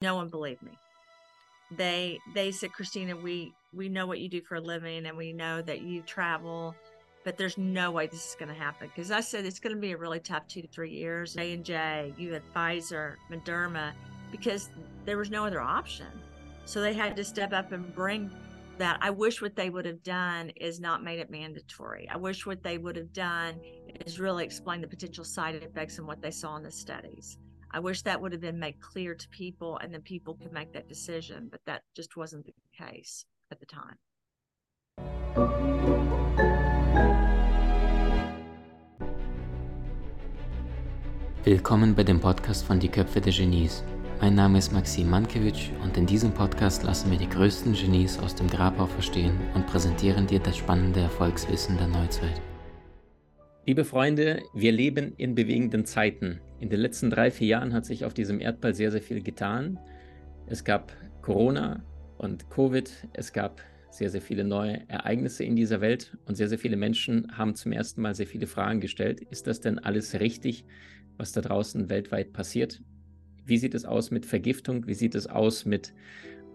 [0.00, 0.72] No one believed me.
[1.76, 5.32] They they said, Christina, we we know what you do for a living, and we
[5.32, 6.74] know that you travel,
[7.24, 8.88] but there's no way this is going to happen.
[8.94, 11.34] Because I said it's going to be a really tough two to three years.
[11.34, 13.92] J and J, you had Pfizer, Moderna,
[14.30, 14.70] because
[15.04, 16.06] there was no other option.
[16.64, 18.30] So they had to step up and bring
[18.78, 18.98] that.
[19.02, 22.08] I wish what they would have done is not made it mandatory.
[22.08, 23.60] I wish what they would have done
[24.06, 27.38] is really explain the potential side effects and what they saw in the studies.
[27.70, 30.72] I wish that would have been made clear to people and then people could make
[30.72, 33.98] that decision, but that just wasn't the case at the time.
[41.44, 43.82] Willkommen bei dem Podcast von Die Köpfe der Genies.
[44.20, 48.34] Mein Name ist Maxim Mankewitsch und in diesem Podcast lassen wir die größten Genies aus
[48.34, 52.40] dem Grabau verstehen und präsentieren dir das spannende Erfolgswissen der Neuzeit.
[53.68, 56.40] Liebe Freunde, wir leben in bewegenden Zeiten.
[56.58, 59.78] In den letzten drei, vier Jahren hat sich auf diesem Erdball sehr, sehr viel getan.
[60.46, 61.84] Es gab Corona
[62.16, 63.60] und Covid, es gab
[63.90, 67.72] sehr, sehr viele neue Ereignisse in dieser Welt und sehr, sehr viele Menschen haben zum
[67.72, 69.20] ersten Mal sehr viele Fragen gestellt.
[69.20, 70.64] Ist das denn alles richtig,
[71.18, 72.80] was da draußen weltweit passiert?
[73.44, 74.86] Wie sieht es aus mit Vergiftung?
[74.86, 75.92] Wie sieht es aus mit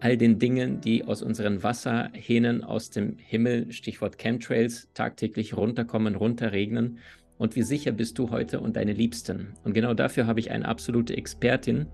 [0.00, 6.98] all den Dingen, die aus unseren Wasserhähnen aus dem Himmel, Stichwort Chemtrails, tagtäglich runterkommen, runterregnen.
[7.38, 9.54] Und wie sicher bist du heute und deine Liebsten?
[9.64, 11.86] Und genau dafür habe ich eine absolute Expertin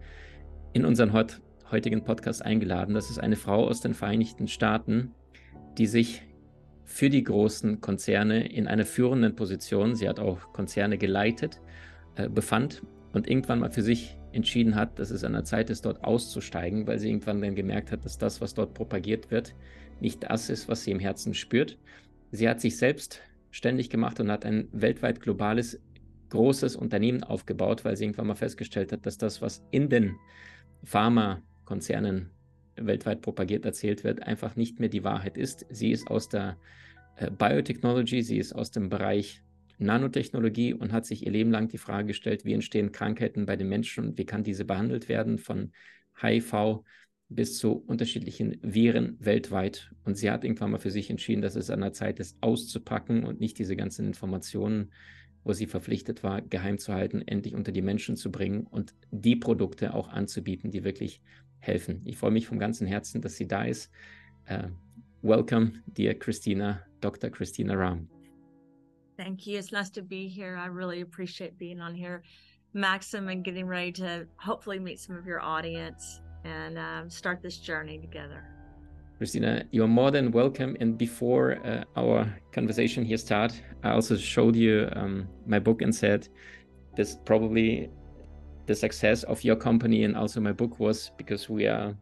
[0.73, 1.13] in unseren
[1.71, 2.95] heutigen Podcast eingeladen.
[2.95, 5.13] Das ist eine Frau aus den Vereinigten Staaten,
[5.79, 6.23] die sich
[6.85, 11.61] für die großen Konzerne in einer führenden Position, sie hat auch Konzerne geleitet,
[12.17, 15.85] äh, befand und irgendwann mal für sich entschieden hat, dass es an der Zeit ist,
[15.85, 19.55] dort auszusteigen, weil sie irgendwann dann gemerkt hat, dass das, was dort propagiert wird,
[20.01, 21.79] nicht das ist, was sie im Herzen spürt.
[22.31, 25.81] Sie hat sich selbst ständig gemacht und hat ein weltweit globales,
[26.31, 30.17] großes Unternehmen aufgebaut, weil sie irgendwann mal festgestellt hat, dass das, was in den
[30.85, 32.31] Pharmakonzernen
[32.77, 35.67] weltweit propagiert erzählt wird, einfach nicht mehr die Wahrheit ist.
[35.71, 36.57] Sie ist aus der
[37.17, 39.43] äh, Biotechnology, sie ist aus dem Bereich
[39.81, 43.69] Nanotechnologie und hat sich ihr Leben lang die Frage gestellt, wie entstehen Krankheiten bei den
[43.69, 45.73] Menschen und wie kann diese behandelt werden von
[46.21, 46.83] HIV
[47.29, 49.91] bis zu unterschiedlichen Viren weltweit.
[50.05, 53.25] Und sie hat irgendwann mal für sich entschieden, dass es an der Zeit ist, auszupacken
[53.25, 54.91] und nicht diese ganzen Informationen,
[55.45, 59.37] wo sie verpflichtet war, geheim zu halten, endlich unter die Menschen zu bringen und die
[59.37, 61.23] Produkte auch anzubieten, die wirklich
[61.61, 62.03] helfen.
[62.05, 63.91] Ich freue mich vom ganzen Herzen, dass sie da ist.
[64.51, 64.69] Uh,
[65.23, 67.31] welcome, dear Christina, Dr.
[67.31, 68.09] Christina Ram.
[69.21, 69.59] Thank you.
[69.59, 70.57] It's nice to be here.
[70.57, 72.23] I really appreciate being on here,
[72.73, 77.59] Maxim, and getting ready to hopefully meet some of your audience and um, start this
[77.59, 78.43] journey together.
[79.19, 80.75] Christina, you're more than welcome.
[80.81, 85.95] And before uh, our conversation here start, I also showed you um, my book and
[85.95, 86.27] said
[86.97, 87.91] this probably
[88.65, 91.95] the success of your company and also my book was because we are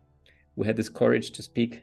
[0.54, 1.82] we had this courage to speak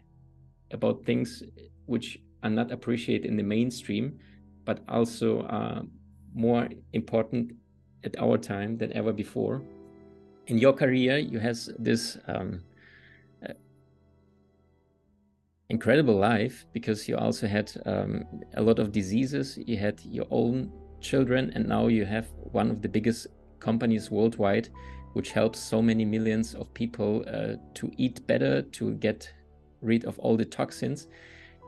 [0.72, 1.44] about things
[1.88, 4.17] which are not appreciated in the mainstream
[4.66, 5.81] but also uh,
[6.34, 7.53] more important
[8.03, 9.62] at our time than ever before.
[10.48, 12.62] In your career, you has this um,
[13.48, 13.53] uh,
[15.70, 19.58] incredible life because you also had um, a lot of diseases.
[19.66, 20.72] You had your own
[21.02, 23.28] children, and now you have one of the biggest
[23.59, 24.70] companies worldwide,
[25.14, 29.32] which helps so many millions of people uh, to eat better, to get
[29.82, 31.08] rid of all the toxins.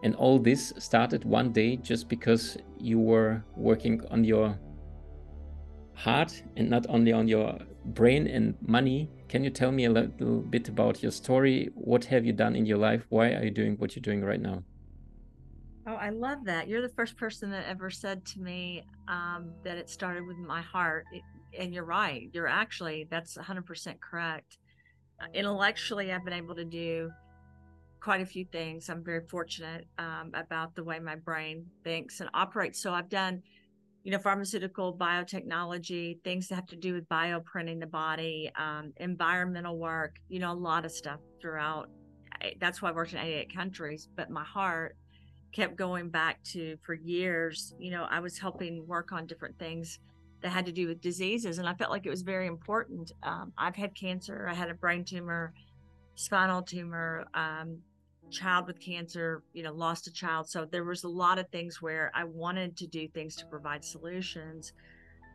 [0.03, 4.57] And all this started one day just because you were working on your
[5.97, 9.09] heart and not only on your brain and money.
[9.27, 11.69] Can you tell me a little bit about your story?
[11.73, 13.05] What have you done in your life?
[13.09, 14.63] Why are you doing what you're doing right now?
[15.87, 16.67] Oh, I love that.
[16.67, 20.61] You're the first person that ever said to me um, that it started with my
[20.61, 21.05] heart.
[21.57, 22.29] and you're right.
[22.33, 24.57] You're actually, that's 100% correct.
[25.19, 27.09] Uh, intellectually, I've been able to do
[28.07, 28.89] quite a few things.
[28.89, 32.81] I'm very fortunate um, about the way my brain thinks and operates.
[32.81, 33.43] So I've done,
[34.05, 39.77] you know, pharmaceutical biotechnology, things that have to do with bioprinting the body, um, environmental
[39.77, 41.89] work, you know, a lot of stuff throughout.
[42.61, 44.07] That's why I worked in 88 countries.
[44.15, 44.95] But my heart
[45.53, 47.73] kept going back to for years.
[47.77, 49.99] You know, I was helping work on different things
[50.41, 53.11] that had to do with diseases, and I felt like it was very important.
[53.21, 54.47] Um, I've had cancer.
[54.49, 55.53] I had a brain tumor
[56.17, 57.77] spinal tumor, um,
[58.29, 60.49] child with cancer, you know, lost a child.
[60.49, 63.83] So there was a lot of things where I wanted to do things to provide
[63.83, 64.73] solutions.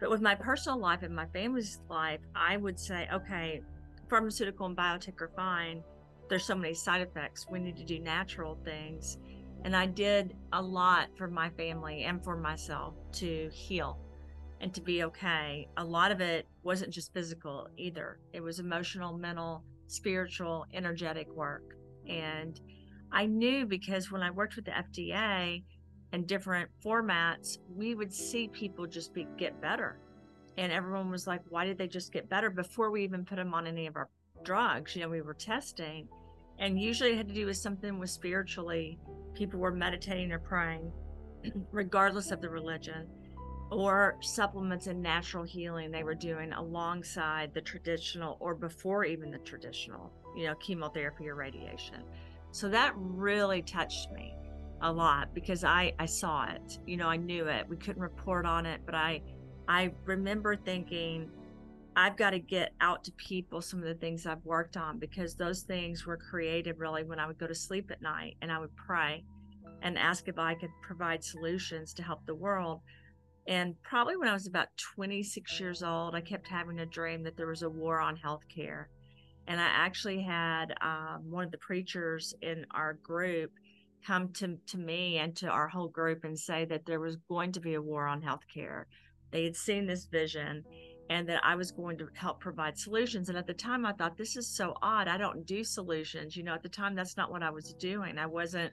[0.00, 3.62] But with my personal life and my family's life, I would say, okay,
[4.10, 5.82] pharmaceutical and biotech are fine.
[6.28, 7.46] There's so many side effects.
[7.50, 9.18] We need to do natural things.
[9.64, 13.98] And I did a lot for my family and for myself to heal
[14.60, 15.68] and to be okay.
[15.76, 21.76] A lot of it wasn't just physical either, it was emotional, mental, spiritual, energetic work.
[22.08, 22.60] And
[23.12, 25.62] I knew because when I worked with the FDA
[26.12, 29.98] and different formats, we would see people just be, get better.
[30.56, 33.54] And everyone was like, why did they just get better before we even put them
[33.54, 34.08] on any of our
[34.44, 34.96] drugs?
[34.96, 36.08] You know, we were testing.
[36.58, 38.98] And usually it had to do with something with spiritually.
[39.34, 40.92] People were meditating or praying,
[41.72, 43.08] regardless of the religion,
[43.70, 49.38] or supplements and natural healing they were doing alongside the traditional or before even the
[49.38, 52.02] traditional, you know, chemotherapy or radiation.
[52.52, 54.34] So that really touched me
[54.82, 56.78] a lot because I I saw it.
[56.86, 57.66] You know, I knew it.
[57.68, 59.22] We couldn't report on it, but I
[59.68, 61.30] I remember thinking
[61.94, 65.34] I've got to get out to people some of the things I've worked on because
[65.34, 68.58] those things were created really when I would go to sleep at night and I
[68.58, 69.24] would pray
[69.82, 72.80] and ask if I could provide solutions to help the world.
[73.46, 77.36] And probably when I was about 26 years old, I kept having a dream that
[77.36, 78.86] there was a war on healthcare
[79.52, 83.50] and I actually had um, one of the preachers in our group
[84.02, 87.52] come to, to me and to our whole group and say that there was going
[87.52, 88.84] to be a war on healthcare.
[89.30, 90.64] They had seen this vision
[91.10, 93.28] and that I was going to help provide solutions.
[93.28, 95.06] And at the time, I thought, this is so odd.
[95.06, 96.34] I don't do solutions.
[96.34, 98.16] You know, at the time, that's not what I was doing.
[98.16, 98.72] I wasn't,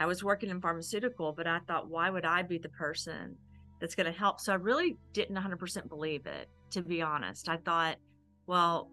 [0.00, 3.36] I was working in pharmaceutical, but I thought, why would I be the person
[3.80, 4.38] that's going to help?
[4.38, 7.48] So I really didn't 100% believe it, to be honest.
[7.48, 7.96] I thought,
[8.46, 8.90] well,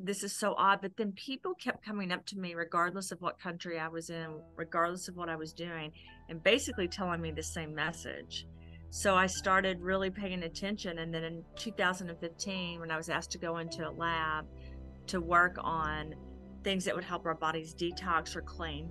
[0.00, 0.80] this is so odd.
[0.82, 4.40] But then people kept coming up to me, regardless of what country I was in,
[4.56, 5.92] regardless of what I was doing,
[6.28, 8.46] and basically telling me the same message.
[8.90, 10.98] So I started really paying attention.
[10.98, 14.46] And then in 2015, when I was asked to go into a lab
[15.08, 16.14] to work on
[16.62, 18.90] things that would help our bodies detox or clean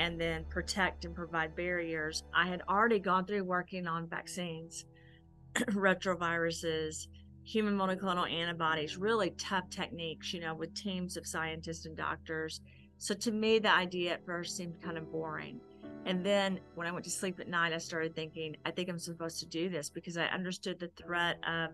[0.00, 4.84] and then protect and provide barriers, I had already gone through working on vaccines,
[5.54, 7.06] retroviruses,
[7.48, 12.60] human monoclonal antibodies, really tough techniques, you know, with teams of scientists and doctors.
[12.98, 15.58] So to me, the idea at first seemed kind of boring.
[16.04, 18.98] And then when I went to sleep at night, I started thinking, I think I'm
[18.98, 21.70] supposed to do this because I understood the threat of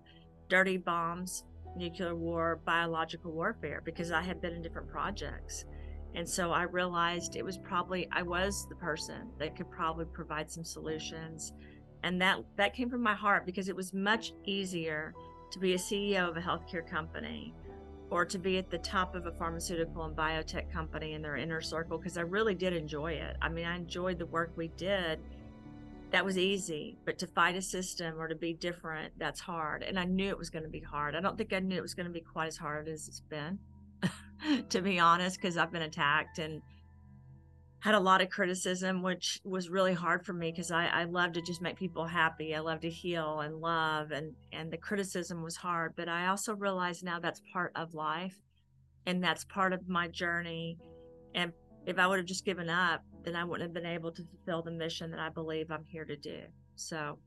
[0.48, 1.42] dirty bombs,
[1.76, 5.64] nuclear war, biological warfare, because I had been in different projects.
[6.14, 10.48] And so I realized it was probably, I was the person that could probably provide
[10.48, 11.52] some solutions.
[12.04, 15.14] And that, that came from my heart because it was much easier
[15.50, 17.54] to be a CEO of a healthcare company
[18.10, 21.60] or to be at the top of a pharmaceutical and biotech company in their inner
[21.60, 23.36] circle because I really did enjoy it.
[23.40, 25.20] I mean, I enjoyed the work we did.
[26.10, 29.82] That was easy, but to fight a system or to be different, that's hard.
[29.82, 31.16] And I knew it was going to be hard.
[31.16, 33.20] I don't think I knew it was going to be quite as hard as it's
[33.20, 33.58] been,
[34.68, 36.62] to be honest, because I've been attacked and
[37.84, 41.32] had a lot of criticism, which was really hard for me because I, I love
[41.34, 42.54] to just make people happy.
[42.54, 45.92] I love to heal and love, and and the criticism was hard.
[45.94, 48.38] But I also realize now that's part of life,
[49.04, 50.78] and that's part of my journey.
[51.34, 51.52] And
[51.84, 54.62] if I would have just given up, then I wouldn't have been able to fulfill
[54.62, 56.40] the mission that I believe I'm here to do.
[56.76, 57.18] So,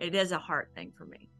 [0.00, 1.30] it is a heart thing for me.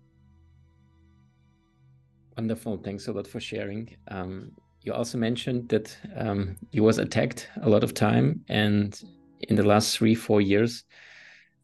[2.36, 2.76] Wonderful.
[2.76, 3.96] Thanks a lot for sharing.
[4.06, 4.52] Um,
[4.84, 9.02] you also mentioned that um, you was attacked a lot of time, and
[9.40, 10.84] in the last three four years,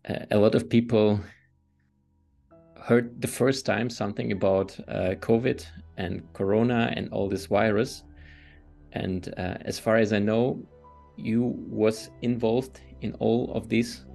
[0.08, 1.20] uh, a lot of people
[2.82, 5.67] heard the first time something about uh, COVID
[5.99, 8.05] and Corona and all this virus.
[8.93, 10.67] And uh, as far as I know,
[11.17, 14.06] you was involved in all of this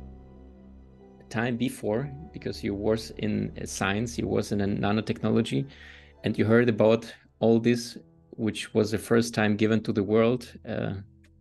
[1.29, 5.67] time before because you was in science, you was in nanotechnology,
[6.23, 7.99] and you heard about all this
[8.35, 10.93] which was the first time given to the world uh,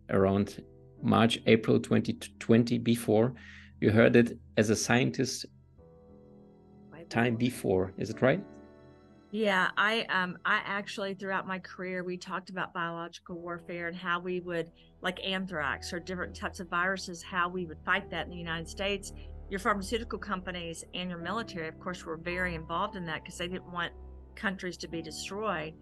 [0.09, 0.63] around
[1.01, 2.77] March, April 2020.
[2.79, 3.33] Before
[3.81, 5.45] you heard it as a scientist
[7.09, 8.43] time before, is it right?
[9.31, 14.19] Yeah, I um I actually throughout my career we talked about biological warfare and how
[14.19, 14.71] we would
[15.01, 18.69] like anthrax or different types of viruses, how we would fight that in the United
[18.69, 19.11] States.
[19.49, 23.47] Your pharmaceutical companies and your military, of course, were very involved in that because they
[23.47, 23.91] didn't want
[24.35, 25.73] countries to be destroyed.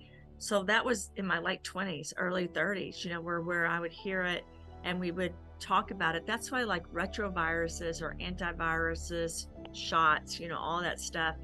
[0.43, 3.93] So that was in my late 20s, early 30s, you know, where, where I would
[3.93, 4.43] hear it
[4.83, 6.27] and we would talk about it.
[6.27, 11.35] That's why like retroviruses or antiviruses, shots, you know, all that stuff.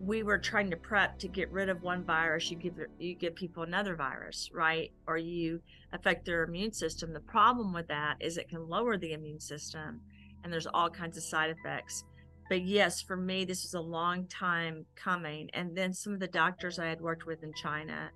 [0.00, 2.50] We were trying to prep to get rid of one virus.
[2.50, 4.90] You give you give people another virus, right?
[5.06, 5.60] Or you
[5.92, 7.12] affect their immune system.
[7.12, 10.00] The problem with that is it can lower the immune system,
[10.42, 12.04] and there's all kinds of side effects.
[12.48, 15.50] But yes, for me, this was a long time coming.
[15.52, 18.10] And then some of the doctors I had worked with in China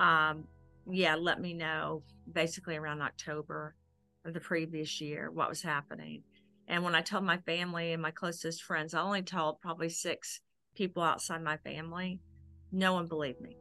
[0.00, 0.44] um,
[0.90, 2.02] yeah, let me know
[2.32, 3.74] basically around October
[4.24, 6.22] of the previous year what was happening.
[6.66, 10.40] And when I told my family and my closest friends, I only told probably six
[10.74, 12.20] people outside my family.
[12.72, 13.56] No one believed me.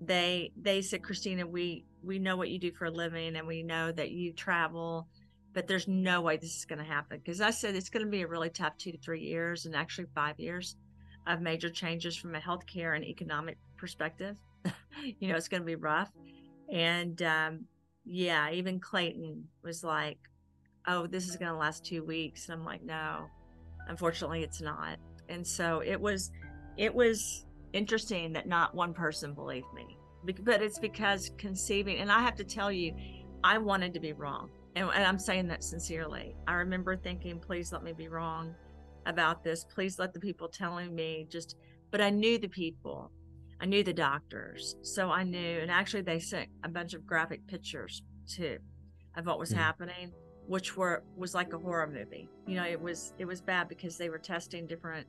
[0.00, 3.62] They they said, Christina, we we know what you do for a living and we
[3.62, 5.06] know that you travel
[5.54, 8.10] but there's no way this is going to happen because i said it's going to
[8.10, 10.76] be a really tough two to three years and actually five years
[11.26, 14.36] of major changes from a healthcare and economic perspective
[15.20, 16.10] you know it's going to be rough.
[16.70, 17.64] And um,
[18.04, 20.18] yeah even clayton was like
[20.88, 22.48] oh this is going to last two weeks.
[22.48, 23.26] And i'm like no
[23.88, 24.98] unfortunately it's not.
[25.28, 26.30] And so it was
[26.76, 29.96] it was interesting that not one person believed me
[30.42, 32.94] but it's because conceiving and i have to tell you
[33.42, 34.50] i wanted to be wrong.
[34.76, 36.34] And, and, i'm saying that sincerely.
[36.46, 38.54] I remember thinking please let me be wrong
[39.06, 39.64] about this.
[39.64, 41.56] Please let the people telling me just
[41.90, 43.10] but i knew the people
[43.62, 47.46] i knew the doctors so i knew and actually they sent a bunch of graphic
[47.46, 48.58] pictures too
[49.16, 49.60] of what was mm-hmm.
[49.60, 50.12] happening
[50.46, 53.96] which were was like a horror movie you know it was it was bad because
[53.96, 55.06] they were testing different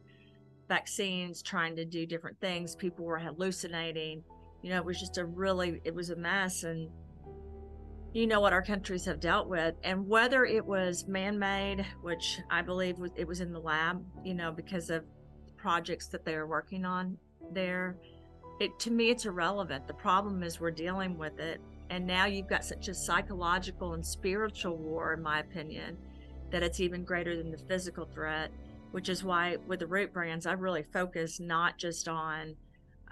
[0.70, 4.24] vaccines trying to do different things people were hallucinating
[4.64, 6.64] you know, it was just a really, it was a mess.
[6.64, 6.90] And
[8.14, 9.76] you know what our countries have dealt with.
[9.84, 14.04] And whether it was man made, which I believe was, it was in the lab,
[14.24, 15.04] you know, because of
[15.58, 17.18] projects that they were working on
[17.52, 17.98] there,
[18.60, 19.88] it to me, it's irrelevant.
[19.88, 21.60] The problem is we're dealing with it.
[21.90, 25.98] And now you've got such a psychological and spiritual war, in my opinion,
[26.50, 28.52] that it's even greater than the physical threat,
[28.92, 32.56] which is why with the root brands, I really focus not just on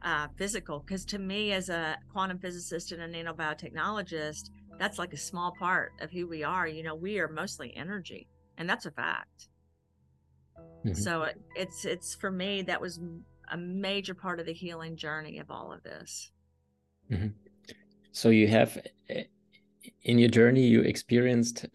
[0.03, 5.17] uh, physical because to me as a quantum physicist and a nanobiotechnologist that's like a
[5.17, 8.91] small part of who we are you know we are mostly energy and that's a
[8.91, 9.49] fact
[10.83, 10.93] mm-hmm.
[10.93, 12.99] so it, it's it's for me that was
[13.51, 16.31] a major part of the healing journey of all of this.
[17.11, 17.27] Mm-hmm.
[18.13, 18.77] so you have
[19.09, 19.23] eh,
[20.03, 21.65] in your journey you experienced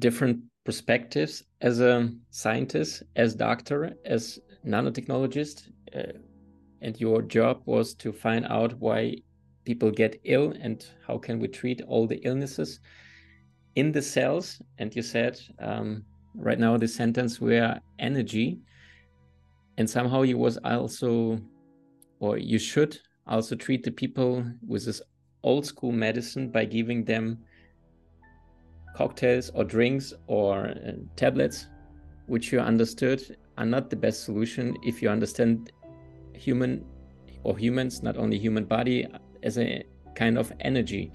[0.00, 6.18] different perspectives as a scientist as doctor as nanotechnologist uh,
[6.84, 9.16] and your job was to find out why
[9.64, 12.80] people get ill and how can we treat all the illnesses
[13.74, 14.60] in the cells.
[14.78, 16.04] And you said um,
[16.34, 18.58] right now the sentence were energy
[19.78, 21.38] and somehow you was also
[22.20, 25.02] or you should also treat the people with this
[25.42, 27.38] old school medicine by giving them
[28.96, 31.66] cocktails or drinks or uh, tablets
[32.26, 35.72] which you understood are not the best solution if you understand
[36.32, 36.84] human
[37.42, 39.06] or humans, not only human body,
[39.42, 41.12] as a kind of energy.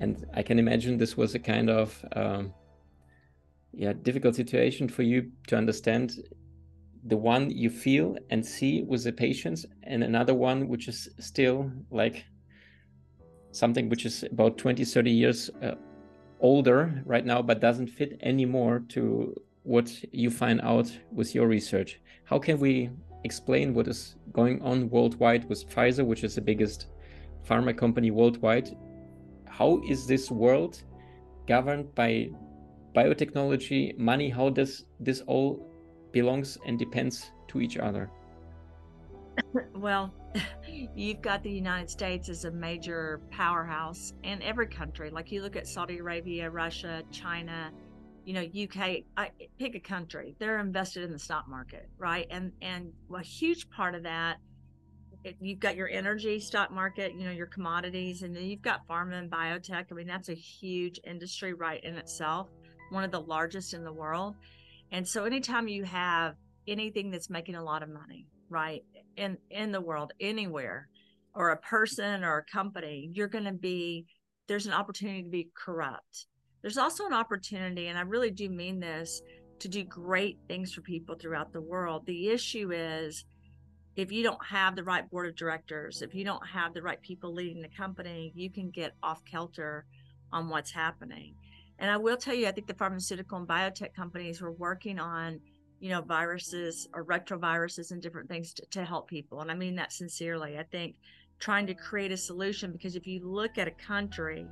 [0.00, 2.52] And I can imagine this was a kind of um,
[3.72, 6.12] yeah difficult situation for you to understand
[7.06, 11.70] the one you feel and see with the patients, and another one which is still
[11.90, 12.24] like
[13.52, 15.74] something which is about 20, 30 years uh,
[16.40, 22.00] older right now, but doesn't fit anymore to what you find out with your research.
[22.24, 22.90] How can we
[23.24, 26.86] explain what is going on worldwide with Pfizer, which is the biggest
[27.48, 28.76] pharma company worldwide.
[29.46, 30.82] How is this world
[31.46, 32.30] governed by
[32.94, 34.28] biotechnology, money?
[34.28, 35.66] How does this all
[36.14, 38.10] belongs and depends to each other?
[39.74, 40.14] Well,
[40.94, 45.56] you've got the United States as a major powerhouse, and every country, like you look
[45.56, 47.72] at Saudi Arabia, Russia, China,
[48.24, 48.76] you know uk
[49.16, 50.34] I, pick a country.
[50.38, 52.26] They're invested in the stock market right?
[52.30, 54.38] And and a huge part of that
[55.40, 59.18] you've got your energy stock market you know your commodities and then you've got pharma
[59.18, 59.86] and biotech.
[59.90, 62.48] I mean that's a huge industry right in itself
[62.90, 64.36] one of the largest in the world
[64.94, 66.34] and so anytime you have
[66.66, 68.82] anything that's making a lot of money right
[69.16, 70.88] in in the world anywhere
[71.34, 74.06] or a person or a company you're going to be
[74.48, 76.26] there's an opportunity to be corrupt
[76.64, 79.20] there's also an opportunity, and I really do mean this,
[79.58, 82.06] to do great things for people throughout the world.
[82.06, 83.26] The issue is
[83.96, 86.98] if you don't have the right board of directors, if you don't have the right
[87.02, 89.84] people leading the company, you can get off kilter
[90.32, 91.34] on what's happening.
[91.78, 95.40] And I will tell you, I think the pharmaceutical and biotech companies were working on,
[95.80, 99.40] you know, viruses or retroviruses and different things to, to help people.
[99.40, 100.58] And I mean that sincerely.
[100.58, 100.94] I think
[101.40, 104.46] trying to create a solution because if you look at a country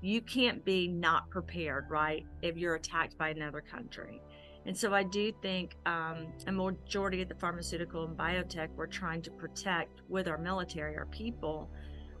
[0.00, 2.24] you can't be not prepared, right?
[2.42, 4.20] If you're attacked by another country.
[4.66, 9.22] And so I do think um, a majority of the pharmaceutical and biotech we're trying
[9.22, 11.70] to protect with our military, our people.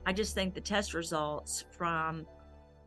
[0.06, 2.26] I just think the test results from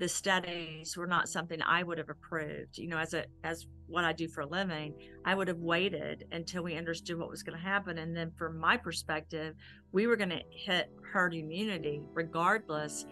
[0.01, 2.79] the studies were not something I would have approved.
[2.79, 6.25] You know, as a as what I do for a living, I would have waited
[6.31, 7.99] until we understood what was going to happen.
[7.99, 9.53] And then from my perspective,
[9.91, 13.05] we were going to hit herd immunity regardless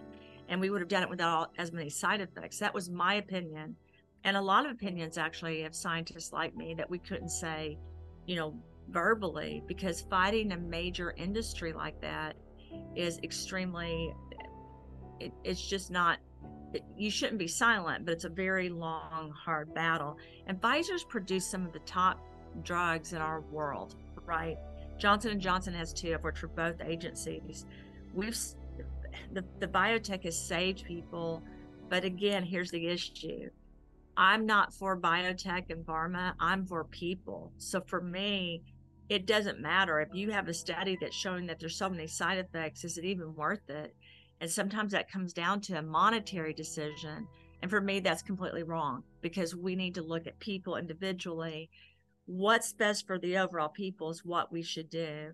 [0.48, 2.58] and we would have done it without as many side effects.
[2.58, 3.76] That was my opinion.
[4.24, 7.78] And a lot of opinions actually of scientists like me that we couldn't say,
[8.26, 8.56] you know,
[8.88, 12.34] verbally because fighting a major industry like that
[12.96, 14.12] is extremely
[15.20, 16.18] it, it's just not
[16.96, 20.18] you shouldn't be silent, but it's a very long, hard battle.
[20.46, 22.20] And Pfizer's produced some of the top
[22.62, 24.56] drugs in our world, right?
[24.98, 27.66] Johnson and Johnson has two, of which are both agencies.
[28.14, 28.36] We've
[29.32, 31.42] the, the biotech has saved people,
[31.88, 33.50] but again, here's the issue.
[34.16, 36.34] I'm not for biotech and pharma.
[36.38, 37.52] I'm for people.
[37.58, 38.62] So for me,
[39.08, 42.38] it doesn't matter if you have a study that's showing that there's so many side
[42.38, 42.84] effects.
[42.84, 43.94] Is it even worth it?
[44.40, 47.26] And sometimes that comes down to a monetary decision.
[47.62, 51.68] And for me, that's completely wrong because we need to look at people individually.
[52.24, 55.32] What's best for the overall people is what we should do.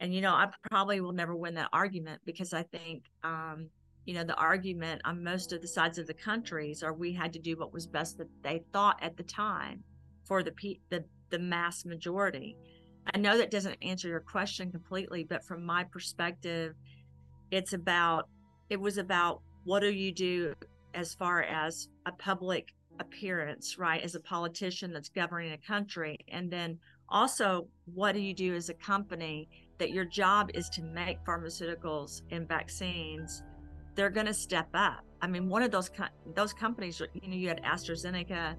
[0.00, 3.68] And, you know, I probably will never win that argument because I think, um,
[4.06, 7.32] you know, the argument on most of the sides of the countries are we had
[7.34, 9.84] to do what was best that they thought at the time
[10.24, 10.52] for the,
[10.90, 12.56] the, the mass majority.
[13.14, 16.74] I know that doesn't answer your question completely, but from my perspective,
[17.52, 18.28] it's about
[18.68, 20.52] it was about what do you do
[20.94, 26.50] as far as a public appearance right as a politician that's governing a country and
[26.50, 26.78] then
[27.08, 32.22] also what do you do as a company that your job is to make pharmaceuticals
[32.30, 33.42] and vaccines
[33.94, 35.04] they're going to step up.
[35.20, 35.90] I mean one of those
[36.34, 38.56] those companies you know you had astrazeneca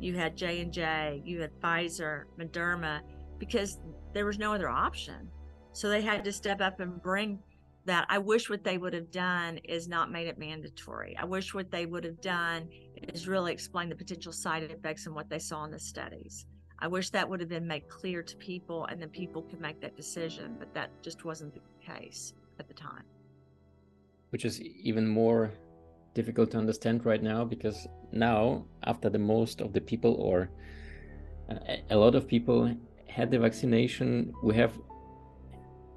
[0.00, 3.00] you had j&j you had pfizer moderna
[3.38, 3.78] because
[4.14, 5.28] there was no other option.
[5.72, 7.38] So they had to step up and bring
[7.86, 11.16] that I wish what they would have done is not made it mandatory.
[11.16, 12.68] I wish what they would have done
[13.14, 16.46] is really explain the potential side effects and what they saw in the studies.
[16.80, 19.80] I wish that would have been made clear to people and then people could make
[19.80, 23.04] that decision, but that just wasn't the case at the time.
[24.30, 25.52] Which is even more
[26.12, 30.50] difficult to understand right now because now, after the most of the people or
[31.48, 31.54] uh,
[31.90, 32.74] a lot of people
[33.06, 34.72] had the vaccination, we have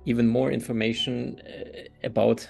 [0.05, 2.47] even more information uh, about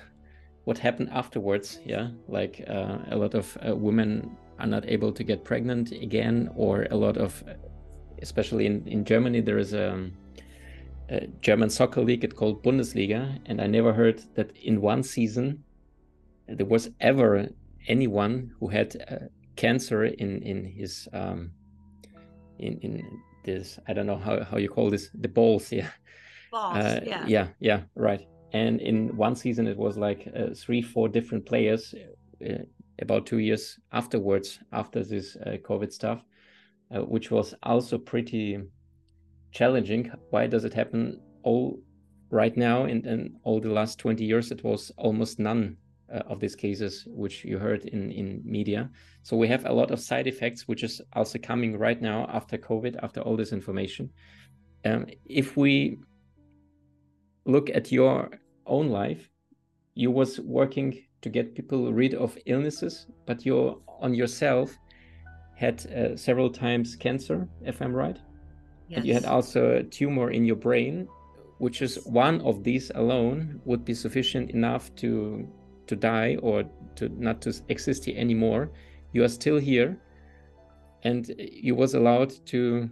[0.65, 1.79] what happened afterwards.
[1.85, 6.49] Yeah, like uh, a lot of uh, women are not able to get pregnant again,
[6.55, 7.43] or a lot of,
[8.21, 10.09] especially in, in Germany, there is a,
[11.09, 15.63] a German soccer league it's called Bundesliga, and I never heard that in one season
[16.47, 17.47] there was ever
[17.87, 21.51] anyone who had uh, cancer in in his um,
[22.59, 25.89] in in this I don't know how, how you call this the balls yeah
[26.53, 27.25] uh, yeah.
[27.27, 28.27] Yeah, yeah, right.
[28.53, 31.93] And in one season, it was like uh, three, four different players.
[32.43, 32.63] Uh,
[33.01, 36.21] about two years afterwards, after this uh, COVID stuff,
[36.93, 38.59] uh, which was also pretty
[39.51, 40.11] challenging.
[40.31, 41.79] Why does it happen all
[42.29, 42.83] right now?
[42.83, 45.77] And, in all the last twenty years, it was almost none
[46.13, 48.89] uh, of these cases which you heard in in media.
[49.23, 52.57] So we have a lot of side effects, which is also coming right now after
[52.57, 54.09] COVID, after all this information.
[54.83, 55.99] Um, if we
[57.45, 58.29] look at your
[58.65, 59.29] own life,
[59.95, 64.77] you was working to get people rid of illnesses, but you on yourself
[65.55, 68.17] had uh, several times cancer, if I'm right.
[68.87, 68.97] Yes.
[68.97, 71.07] And you had also a tumor in your brain,
[71.57, 75.47] which is one of these alone would be sufficient enough to
[75.87, 76.63] to die or
[76.95, 78.71] to not to exist anymore.
[79.11, 79.99] You are still here,
[81.03, 82.89] and you was allowed to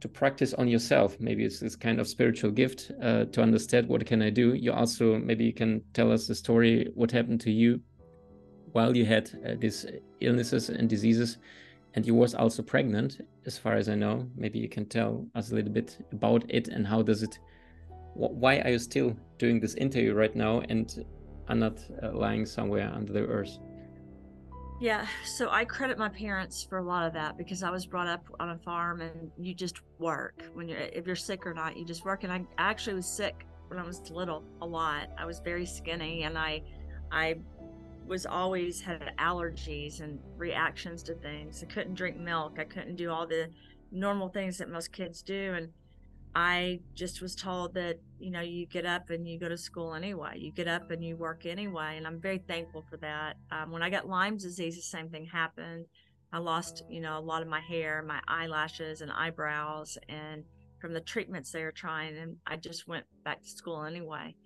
[0.00, 1.16] to practice on yourself.
[1.20, 4.54] Maybe it's this kind of spiritual gift uh, to understand what can i do.
[4.54, 7.80] You also maybe you can tell us the story what happened to you
[8.72, 9.86] while you had uh, these
[10.20, 11.38] illnesses and diseases.
[11.94, 14.28] And you was also pregnant as far as i know.
[14.36, 17.38] Maybe you can tell us a little bit about it and how does it
[18.14, 21.04] why are you still doing this interview right now and
[21.48, 23.58] are not uh, lying somewhere under the earth
[24.80, 28.06] yeah, so I credit my parents for a lot of that because I was brought
[28.06, 31.76] up on a farm and you just work when you're if you're sick or not,
[31.76, 32.24] you just work.
[32.24, 35.08] And I actually was sick when I was little a lot.
[35.18, 36.62] I was very skinny and I
[37.12, 37.36] I
[38.06, 41.62] was always had allergies and reactions to things.
[41.62, 42.56] I couldn't drink milk.
[42.58, 43.50] I couldn't do all the
[43.92, 45.68] normal things that most kids do and
[46.34, 49.94] I just was told that, you know, you get up and you go to school
[49.94, 50.34] anyway.
[50.38, 51.96] You get up and you work anyway.
[51.96, 53.36] And I'm very thankful for that.
[53.50, 55.86] Um, when I got Lyme's disease, the same thing happened.
[56.32, 60.44] I lost, you know, a lot of my hair, my eyelashes and eyebrows, and
[60.80, 62.16] from the treatments they were trying.
[62.16, 64.36] And I just went back to school anyway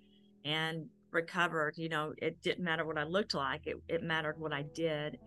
[0.43, 1.75] and recovered.
[1.77, 5.19] You know, it didn't matter what I looked like, it, it mattered what I did.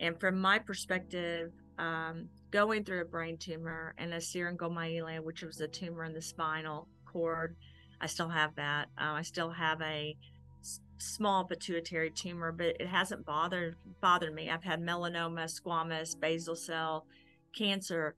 [0.00, 5.60] And from my perspective, um, going through a brain tumor and a syringomyelia, which was
[5.60, 7.56] a tumor in the spinal cord.
[8.00, 8.88] I still have that.
[8.98, 10.16] Uh, I still have a
[10.62, 14.50] s- small pituitary tumor, but it hasn't bothered bothered me.
[14.50, 17.06] I've had melanoma, squamous, basal cell
[17.56, 18.14] cancer.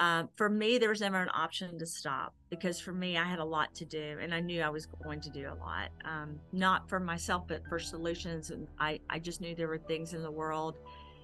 [0.00, 3.38] uh, for me, there was never an option to stop because for me, I had
[3.38, 6.40] a lot to do and I knew I was going to do a lot, um,
[6.52, 8.50] not for myself, but for solutions.
[8.50, 10.76] And I, I just knew there were things in the world.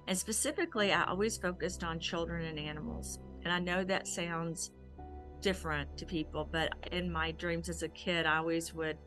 [0.09, 3.19] And specifically, I always focused on children and animals.
[3.43, 4.71] And I know that sounds
[5.39, 8.97] different to people, but in my dreams as a kid, I always would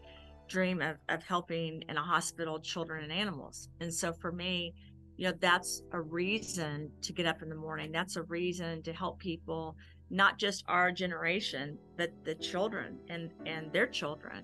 [0.47, 3.69] dream of, of helping in a hospital children and animals.
[3.81, 4.75] And so for me,
[5.17, 8.93] you know that's a reason to get up in the morning that's a reason to
[8.95, 9.77] help people
[10.11, 14.43] not just our generation but the children and and their children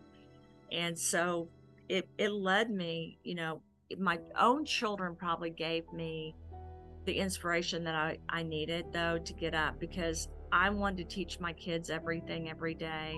[0.71, 1.49] and so
[1.89, 3.63] it it led me you know
[3.99, 6.35] my own children probably gave me
[7.05, 11.41] the inspiration that I, I needed though to get up because I wanted to teach
[11.41, 13.17] my kids everything every day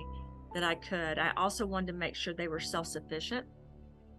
[0.55, 1.19] that I could.
[1.19, 3.47] I also wanted to make sure they were self sufficient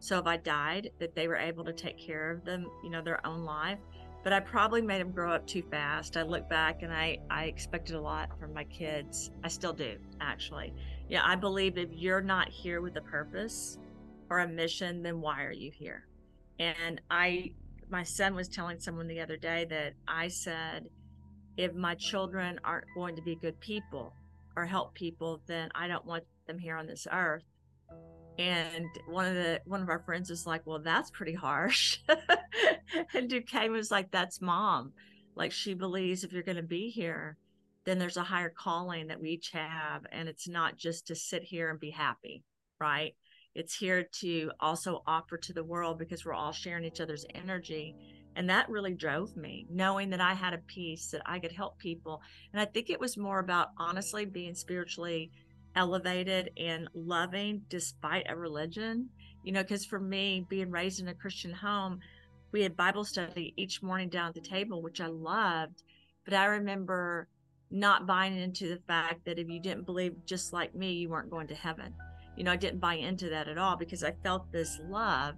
[0.02, 3.04] so if I died, that they were able to take care of them, you know,
[3.04, 3.78] their own life.
[4.24, 6.18] But I probably made them grow up too fast.
[6.18, 9.30] I look back and I, I expected a lot from my kids.
[9.44, 10.74] I still do, actually.
[11.08, 13.78] Yeah, I believe if you're not here with a purpose
[14.32, 16.08] or a mission, then why are you here?
[16.58, 17.52] And I,
[17.92, 20.88] my son was telling someone the other day that I said,
[21.58, 24.14] if my children aren't going to be good people
[24.56, 27.44] or help people, then I don't want them here on this earth.
[28.40, 32.00] And one of the one of our friends was like well that's pretty harsh.
[33.14, 34.94] And duquesne was like that's mom.
[35.36, 37.38] Like she believes if you're going to be here
[37.86, 41.44] then there's a higher calling that we each have and it's not just to sit
[41.44, 42.44] here and be happy
[42.80, 43.16] right
[43.56, 47.96] it's here to also offer to the world because we're all sharing each other's energy
[48.36, 51.78] and that really drove me knowing that i had a piece that i could help
[51.78, 52.22] people
[52.54, 55.32] and i think it was more about honestly being spiritually
[55.76, 59.10] elevated and loving despite a religion.
[59.44, 62.00] You know, because for me, being raised in a Christian home,
[62.52, 65.84] we had Bible study each morning down at the table, which I loved.
[66.26, 67.28] But I remember
[67.72, 71.32] not buying into the fact that if you didn't believe just like me, you weren't
[71.32, 71.94] going to heaven.
[72.36, 75.36] You know, I didn't buy into that at all because I felt this love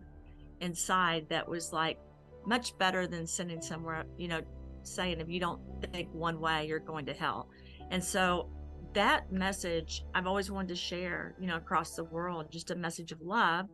[0.62, 2.00] inside that was like
[2.46, 4.42] much better than sending somewhere, you know,
[4.84, 7.50] saying if you don't think one way, you're going to hell.
[7.92, 8.50] And so
[8.94, 13.12] that message I've always wanted to share, you know, across the world, just a message
[13.12, 13.68] of love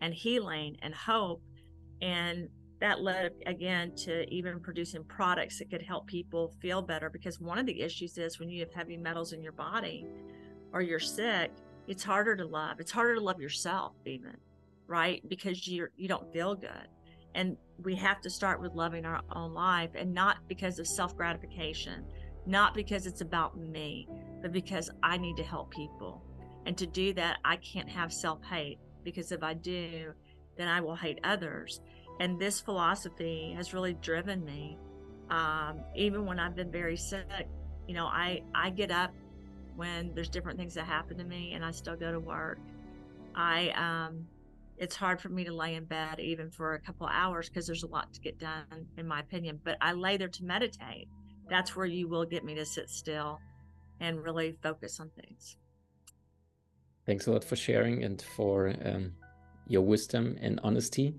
[0.00, 1.42] and healing and hope.
[2.02, 2.48] And
[2.80, 7.58] that led again to even producing products that could help people feel better because one
[7.58, 10.06] of the issues is when you have heavy metals in your body
[10.72, 11.52] or you're sick,
[11.88, 12.80] it's harder to love.
[12.80, 14.36] It's harder to love yourself even,
[14.86, 15.22] right?
[15.28, 16.88] Because you're you don't feel good.
[17.34, 22.04] And we have to start with loving our own life and not because of self-gratification
[22.46, 24.08] not because it's about me,
[24.40, 26.22] but because I need to help people.
[26.64, 30.12] And to do that, I can't have self hate because if I do,
[30.56, 31.80] then I will hate others.
[32.20, 34.78] And this philosophy has really driven me.
[35.28, 37.26] Um, even when I've been very sick,
[37.86, 39.12] you know, I, I get up
[39.76, 42.58] when there's different things that happen to me and I still go to work.
[43.34, 44.26] I, um,
[44.78, 47.82] it's hard for me to lay in bed even for a couple hours because there's
[47.82, 49.60] a lot to get done, in my opinion.
[49.62, 51.08] But I lay there to meditate
[51.48, 53.40] that's where you will get me to sit still
[54.00, 55.56] and really focus on things.
[57.06, 59.12] Thanks a lot for sharing and for um,
[59.68, 61.14] your wisdom and honesty.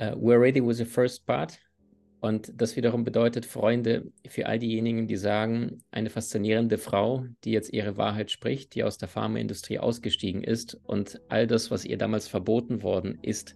[0.00, 1.58] Uh, we're ready with the first part.
[2.20, 7.72] Und das wiederum bedeutet, Freunde, für all diejenigen, die sagen, eine faszinierende Frau, die jetzt
[7.72, 12.26] ihre Wahrheit spricht, die aus der Pharmaindustrie ausgestiegen ist und all das, was ihr damals
[12.26, 13.54] verboten worden ist,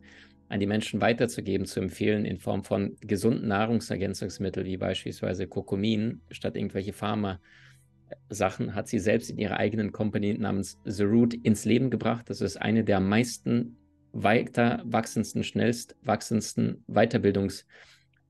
[0.50, 6.56] an die Menschen weiterzugeben, zu empfehlen in Form von gesunden Nahrungsergänzungsmitteln wie beispielsweise Kurkumin statt
[6.56, 12.28] irgendwelche Pharma-Sachen, hat sie selbst in ihrer eigenen Company namens The Root ins Leben gebracht.
[12.28, 13.78] Das ist eine der meisten
[14.12, 17.64] weiter wachsendsten, schnellst wachsendsten Weiterbildungs-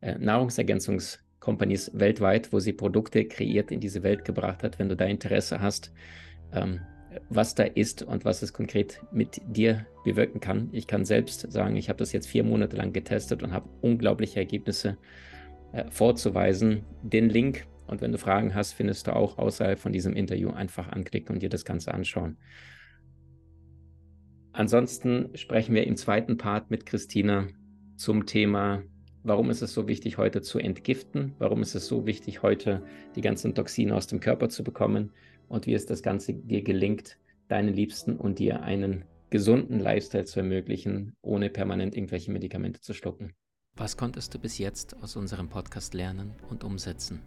[0.00, 4.78] Nahrungsergänzungscompanies weltweit, wo sie Produkte kreiert in diese Welt gebracht hat.
[4.78, 5.92] Wenn du da Interesse hast,
[6.52, 6.80] ähm,
[7.28, 10.68] was da ist und was es konkret mit dir bewirken kann.
[10.72, 14.38] Ich kann selbst sagen, ich habe das jetzt vier Monate lang getestet und habe unglaubliche
[14.38, 14.96] Ergebnisse
[15.72, 16.84] äh, vorzuweisen.
[17.02, 20.88] Den Link und wenn du Fragen hast, findest du auch außerhalb von diesem Interview einfach
[20.88, 22.36] anklicken und dir das Ganze anschauen.
[24.52, 27.48] Ansonsten sprechen wir im zweiten Part mit Christina
[27.96, 28.82] zum Thema,
[29.22, 31.34] warum ist es so wichtig, heute zu entgiften?
[31.38, 32.82] Warum ist es so wichtig, heute
[33.16, 35.10] die ganzen Toxine aus dem Körper zu bekommen?
[35.50, 40.40] und wie es das Ganze dir gelingt, deinen Liebsten und dir einen gesunden Lifestyle zu
[40.40, 43.34] ermöglichen, ohne permanent irgendwelche Medikamente zu schlucken.
[43.76, 47.20] Was konntest du bis jetzt aus unserem Podcast lernen und umsetzen?